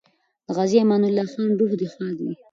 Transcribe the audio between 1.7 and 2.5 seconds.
دې ښاد وي.